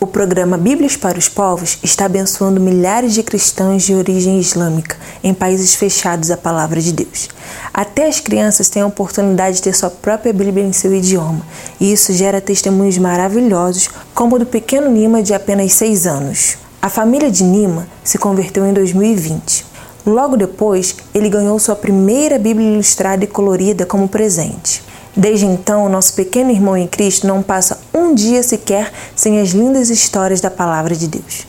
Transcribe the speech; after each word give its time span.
O 0.00 0.06
programa 0.06 0.56
Bíblias 0.56 0.96
para 0.96 1.18
os 1.18 1.28
Povos 1.28 1.76
está 1.82 2.04
abençoando 2.04 2.60
milhares 2.60 3.12
de 3.14 3.22
cristãos 3.24 3.82
de 3.82 3.96
origem 3.96 4.38
islâmica 4.38 4.96
em 5.24 5.34
países 5.34 5.74
fechados 5.74 6.30
à 6.30 6.36
palavra 6.36 6.80
de 6.80 6.92
Deus. 6.92 7.28
Até 7.74 8.06
as 8.06 8.20
crianças 8.20 8.68
têm 8.68 8.80
a 8.80 8.86
oportunidade 8.86 9.56
de 9.56 9.62
ter 9.62 9.74
sua 9.74 9.90
própria 9.90 10.32
Bíblia 10.32 10.64
em 10.64 10.72
seu 10.72 10.94
idioma, 10.94 11.44
e 11.80 11.92
isso 11.92 12.12
gera 12.12 12.40
testemunhos 12.40 12.96
maravilhosos, 12.96 13.90
como 14.14 14.36
o 14.36 14.38
do 14.38 14.46
pequeno 14.46 14.88
Nima 14.88 15.20
de 15.20 15.34
apenas 15.34 15.72
6 15.72 16.06
anos. 16.06 16.58
A 16.80 16.88
família 16.88 17.28
de 17.28 17.42
Nima 17.42 17.88
se 18.04 18.18
converteu 18.18 18.64
em 18.64 18.72
2020. 18.72 19.66
Logo 20.06 20.36
depois, 20.36 20.94
ele 21.12 21.28
ganhou 21.28 21.58
sua 21.58 21.74
primeira 21.74 22.38
Bíblia 22.38 22.70
ilustrada 22.70 23.24
e 23.24 23.26
colorida 23.26 23.84
como 23.84 24.08
presente. 24.08 24.80
Desde 25.16 25.46
então, 25.46 25.88
nosso 25.88 26.14
pequeno 26.14 26.50
irmão 26.50 26.76
em 26.76 26.86
Cristo 26.86 27.26
não 27.26 27.42
passa 27.42 27.78
um 27.92 28.14
dia 28.14 28.42
sequer 28.42 28.92
sem 29.16 29.40
as 29.40 29.50
lindas 29.50 29.90
histórias 29.90 30.40
da 30.40 30.50
palavra 30.50 30.94
de 30.94 31.08
Deus. 31.08 31.46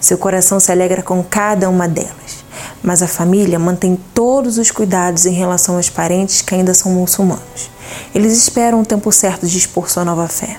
Seu 0.00 0.18
coração 0.18 0.58
se 0.58 0.72
alegra 0.72 1.02
com 1.02 1.22
cada 1.22 1.68
uma 1.68 1.86
delas, 1.86 2.44
mas 2.82 3.02
a 3.02 3.08
família 3.08 3.58
mantém 3.58 3.98
todos 4.14 4.58
os 4.58 4.70
cuidados 4.70 5.26
em 5.26 5.32
relação 5.32 5.76
aos 5.76 5.88
parentes 5.88 6.42
que 6.42 6.54
ainda 6.54 6.74
são 6.74 6.92
muçulmanos. 6.92 7.70
Eles 8.14 8.32
esperam 8.32 8.80
o 8.80 8.86
tempo 8.86 9.12
certo 9.12 9.46
de 9.46 9.58
expor 9.58 9.90
sua 9.90 10.04
nova 10.04 10.26
fé. 10.26 10.56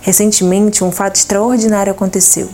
Recentemente, 0.00 0.84
um 0.84 0.92
fato 0.92 1.16
extraordinário 1.16 1.92
aconteceu. 1.92 2.48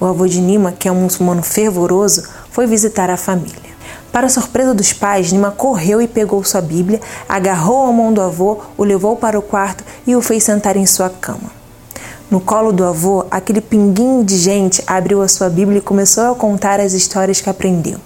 O 0.00 0.04
avô 0.04 0.26
de 0.26 0.40
Nima, 0.40 0.72
que 0.72 0.88
é 0.88 0.92
um 0.92 1.02
muçulmano 1.02 1.42
fervoroso, 1.42 2.22
foi 2.50 2.66
visitar 2.66 3.10
a 3.10 3.16
família. 3.16 3.67
Para 4.12 4.28
surpresa 4.28 4.74
dos 4.74 4.92
pais, 4.92 5.30
Nima 5.30 5.50
correu 5.50 6.00
e 6.00 6.08
pegou 6.08 6.42
sua 6.42 6.60
Bíblia, 6.60 7.00
agarrou 7.28 7.86
a 7.86 7.92
mão 7.92 8.12
do 8.12 8.20
avô, 8.20 8.58
o 8.76 8.84
levou 8.84 9.16
para 9.16 9.38
o 9.38 9.42
quarto 9.42 9.84
e 10.06 10.16
o 10.16 10.22
fez 10.22 10.44
sentar 10.44 10.76
em 10.76 10.86
sua 10.86 11.10
cama. 11.10 11.58
No 12.30 12.40
colo 12.40 12.72
do 12.72 12.84
avô, 12.84 13.24
aquele 13.30 13.60
pinguinho 13.60 14.22
de 14.22 14.36
gente 14.36 14.82
abriu 14.86 15.22
a 15.22 15.28
sua 15.28 15.48
Bíblia 15.48 15.78
e 15.78 15.82
começou 15.82 16.30
a 16.30 16.34
contar 16.34 16.78
as 16.78 16.92
histórias 16.92 17.40
que 17.40 17.48
aprendeu. 17.48 17.98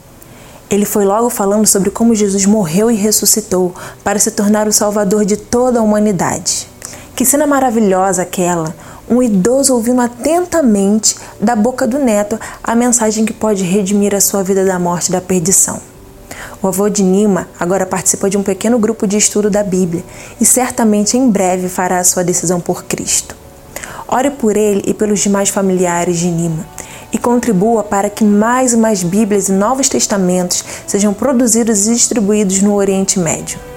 Ele 0.70 0.84
foi 0.84 1.04
logo 1.04 1.28
falando 1.28 1.66
sobre 1.66 1.90
como 1.90 2.14
Jesus 2.14 2.46
morreu 2.46 2.90
e 2.90 2.94
ressuscitou 2.94 3.74
para 4.02 4.18
se 4.18 4.30
tornar 4.30 4.66
o 4.66 4.72
salvador 4.72 5.24
de 5.24 5.36
toda 5.36 5.80
a 5.80 5.82
humanidade. 5.82 6.68
Que 7.14 7.24
cena 7.24 7.46
maravilhosa 7.46 8.22
aquela! 8.22 8.74
Um 9.10 9.22
idoso 9.22 9.74
ouvindo 9.74 10.00
atentamente 10.00 11.16
da 11.40 11.54
boca 11.54 11.86
do 11.86 11.98
neto 11.98 12.38
a 12.62 12.74
mensagem 12.74 13.24
que 13.26 13.32
pode 13.32 13.64
redimir 13.64 14.14
a 14.14 14.20
sua 14.20 14.42
vida 14.42 14.64
da 14.64 14.78
morte 14.78 15.08
e 15.08 15.12
da 15.12 15.20
perdição. 15.20 15.91
O 16.62 16.68
avô 16.68 16.88
de 16.88 17.02
Nima 17.02 17.48
agora 17.58 17.86
participa 17.86 18.30
de 18.30 18.36
um 18.36 18.42
pequeno 18.42 18.78
grupo 18.78 19.06
de 19.06 19.16
estudo 19.16 19.50
da 19.50 19.62
Bíblia 19.62 20.04
e 20.40 20.44
certamente 20.44 21.16
em 21.16 21.30
breve 21.30 21.68
fará 21.68 21.98
a 21.98 22.04
sua 22.04 22.22
decisão 22.22 22.60
por 22.60 22.84
Cristo. 22.84 23.36
Ore 24.06 24.30
por 24.30 24.56
ele 24.56 24.82
e 24.86 24.94
pelos 24.94 25.20
demais 25.20 25.48
familiares 25.48 26.18
de 26.18 26.30
Nima 26.30 26.66
e 27.12 27.18
contribua 27.18 27.82
para 27.82 28.08
que 28.08 28.24
mais 28.24 28.72
e 28.72 28.76
mais 28.76 29.02
Bíblias 29.02 29.48
e 29.48 29.52
Novos 29.52 29.88
Testamentos 29.88 30.64
sejam 30.86 31.12
produzidos 31.12 31.86
e 31.86 31.94
distribuídos 31.94 32.62
no 32.62 32.74
Oriente 32.74 33.18
Médio. 33.18 33.71